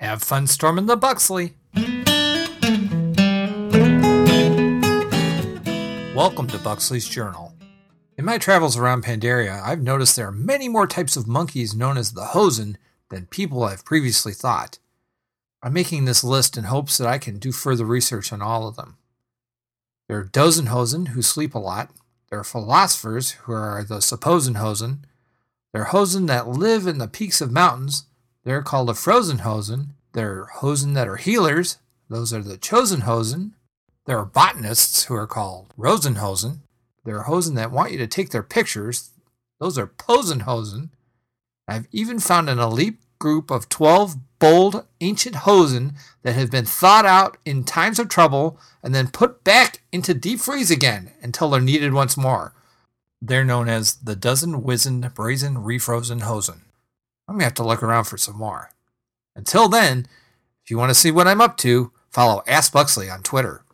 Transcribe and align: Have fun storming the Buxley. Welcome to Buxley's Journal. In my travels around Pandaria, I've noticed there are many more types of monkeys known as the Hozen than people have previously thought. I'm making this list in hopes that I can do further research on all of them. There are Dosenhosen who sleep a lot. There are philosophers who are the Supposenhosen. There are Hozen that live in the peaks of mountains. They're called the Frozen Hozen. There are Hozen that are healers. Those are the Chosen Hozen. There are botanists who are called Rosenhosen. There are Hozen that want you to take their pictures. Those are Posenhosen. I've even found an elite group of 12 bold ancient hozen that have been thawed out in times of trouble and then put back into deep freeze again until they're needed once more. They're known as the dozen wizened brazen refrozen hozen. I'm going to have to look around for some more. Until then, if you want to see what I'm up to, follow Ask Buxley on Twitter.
Have 0.00 0.22
fun 0.22 0.46
storming 0.46 0.86
the 0.86 0.96
Buxley. 0.96 1.54
Welcome 6.14 6.46
to 6.46 6.58
Buxley's 6.62 7.08
Journal. 7.08 7.52
In 8.16 8.24
my 8.24 8.38
travels 8.38 8.76
around 8.76 9.02
Pandaria, 9.02 9.60
I've 9.60 9.82
noticed 9.82 10.14
there 10.14 10.28
are 10.28 10.32
many 10.32 10.68
more 10.68 10.86
types 10.86 11.16
of 11.16 11.26
monkeys 11.26 11.74
known 11.74 11.98
as 11.98 12.12
the 12.12 12.26
Hozen 12.26 12.76
than 13.10 13.26
people 13.26 13.66
have 13.66 13.84
previously 13.84 14.32
thought. 14.32 14.78
I'm 15.64 15.72
making 15.72 16.04
this 16.04 16.22
list 16.22 16.56
in 16.56 16.64
hopes 16.64 16.96
that 16.98 17.08
I 17.08 17.18
can 17.18 17.40
do 17.40 17.50
further 17.50 17.84
research 17.84 18.32
on 18.32 18.40
all 18.40 18.68
of 18.68 18.76
them. 18.76 18.98
There 20.06 20.20
are 20.20 20.24
Dosenhosen 20.24 21.08
who 21.08 21.22
sleep 21.22 21.56
a 21.56 21.58
lot. 21.58 21.90
There 22.30 22.38
are 22.38 22.44
philosophers 22.44 23.32
who 23.32 23.52
are 23.52 23.82
the 23.82 23.98
Supposenhosen. 23.98 24.98
There 25.72 25.82
are 25.82 25.86
Hozen 25.86 26.28
that 26.28 26.46
live 26.46 26.86
in 26.86 26.98
the 26.98 27.08
peaks 27.08 27.40
of 27.40 27.50
mountains. 27.50 28.04
They're 28.48 28.62
called 28.62 28.88
the 28.88 28.94
Frozen 28.94 29.40
Hozen. 29.40 29.88
There 30.14 30.40
are 30.40 30.48
Hozen 30.60 30.94
that 30.94 31.06
are 31.06 31.16
healers. 31.16 31.76
Those 32.08 32.32
are 32.32 32.42
the 32.42 32.56
Chosen 32.56 33.02
Hozen. 33.02 33.52
There 34.06 34.16
are 34.16 34.24
botanists 34.24 35.04
who 35.04 35.14
are 35.16 35.26
called 35.26 35.74
Rosenhosen. 35.76 36.60
There 37.04 37.18
are 37.18 37.24
Hozen 37.24 37.56
that 37.56 37.70
want 37.70 37.92
you 37.92 37.98
to 37.98 38.06
take 38.06 38.30
their 38.30 38.42
pictures. 38.42 39.10
Those 39.60 39.76
are 39.76 39.86
Posenhosen. 39.86 40.88
I've 41.68 41.88
even 41.92 42.20
found 42.20 42.48
an 42.48 42.58
elite 42.58 42.96
group 43.18 43.50
of 43.50 43.68
12 43.68 44.16
bold 44.38 44.86
ancient 45.02 45.34
hozen 45.34 45.92
that 46.22 46.34
have 46.34 46.50
been 46.50 46.64
thawed 46.64 47.04
out 47.04 47.36
in 47.44 47.64
times 47.64 47.98
of 47.98 48.08
trouble 48.08 48.58
and 48.82 48.94
then 48.94 49.08
put 49.08 49.44
back 49.44 49.82
into 49.92 50.14
deep 50.14 50.40
freeze 50.40 50.70
again 50.70 51.10
until 51.20 51.50
they're 51.50 51.60
needed 51.60 51.92
once 51.92 52.16
more. 52.16 52.54
They're 53.20 53.44
known 53.44 53.68
as 53.68 53.96
the 53.96 54.16
dozen 54.16 54.62
wizened 54.62 55.12
brazen 55.12 55.56
refrozen 55.56 56.22
hozen. 56.22 56.62
I'm 57.28 57.34
going 57.34 57.40
to 57.40 57.44
have 57.44 57.54
to 57.54 57.62
look 57.62 57.82
around 57.82 58.04
for 58.04 58.16
some 58.16 58.36
more. 58.36 58.70
Until 59.36 59.68
then, 59.68 60.06
if 60.64 60.70
you 60.70 60.78
want 60.78 60.90
to 60.90 60.94
see 60.94 61.10
what 61.10 61.28
I'm 61.28 61.42
up 61.42 61.58
to, 61.58 61.92
follow 62.10 62.42
Ask 62.46 62.72
Buxley 62.72 63.10
on 63.10 63.22
Twitter. 63.22 63.64